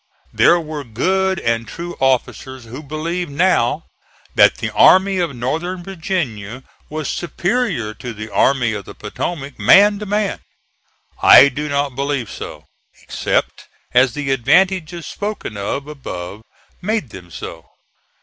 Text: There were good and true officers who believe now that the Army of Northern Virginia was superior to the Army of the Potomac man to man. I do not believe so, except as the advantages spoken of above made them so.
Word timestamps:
There 0.33 0.59
were 0.59 0.83
good 0.83 1.39
and 1.41 1.67
true 1.67 1.95
officers 1.99 2.65
who 2.65 2.81
believe 2.81 3.29
now 3.29 3.85
that 4.33 4.55
the 4.57 4.71
Army 4.71 5.19
of 5.19 5.35
Northern 5.35 5.83
Virginia 5.83 6.63
was 6.89 7.07
superior 7.07 7.93
to 7.93 8.11
the 8.11 8.27
Army 8.27 8.73
of 8.73 8.85
the 8.85 8.95
Potomac 8.95 9.59
man 9.59 9.99
to 9.99 10.07
man. 10.07 10.39
I 11.21 11.49
do 11.49 11.69
not 11.69 11.95
believe 11.95 12.31
so, 12.31 12.65
except 13.03 13.67
as 13.93 14.15
the 14.15 14.31
advantages 14.31 15.05
spoken 15.05 15.55
of 15.55 15.85
above 15.87 16.41
made 16.81 17.11
them 17.11 17.29
so. 17.29 17.67